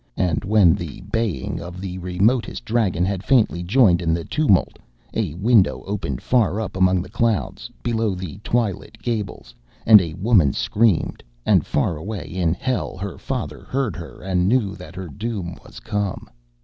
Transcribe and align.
And 0.17 0.43
when 0.43 0.73
the 0.73 1.01
baying 1.11 1.61
of 1.61 1.79
the 1.79 1.99
remotest 1.99 2.65
dragon 2.65 3.05
had 3.05 3.23
faintly 3.23 3.61
joined 3.61 4.01
in 4.01 4.15
the 4.15 4.25
tumult, 4.25 4.79
a 5.13 5.35
window 5.35 5.83
opened 5.85 6.23
far 6.23 6.59
up 6.59 6.75
among 6.75 7.03
the 7.03 7.07
clouds 7.09 7.69
below 7.83 8.15
the 8.15 8.39
twilit 8.43 8.97
gables, 9.03 9.53
and 9.85 10.01
a 10.01 10.15
woman 10.15 10.53
screamed, 10.53 11.23
and 11.45 11.67
far 11.67 11.97
away 11.97 12.25
in 12.27 12.55
Hell 12.55 12.97
her 12.97 13.19
father 13.19 13.59
heard 13.59 13.95
her 13.95 14.23
and 14.23 14.47
knew 14.49 14.73
that 14.73 14.95
her 14.95 15.07
doom 15.07 15.55
was 15.63 15.79
come. 15.79 16.27